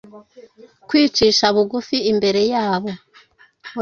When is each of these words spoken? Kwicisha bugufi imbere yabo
Kwicisha 0.87 1.45
bugufi 1.55 1.97
imbere 2.11 2.41
yabo 2.53 2.91